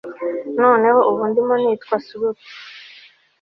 [0.61, 2.39] noneho ubu ndimo nitwa slut